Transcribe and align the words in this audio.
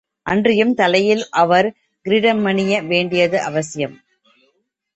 அன்றியும் 0.25 0.73
தலையில் 0.73 1.23
அவர் 1.33 1.67
கிரீடமணிய 2.05 2.81
வேண்டியது 2.83 3.41
அவசியம். 3.41 3.95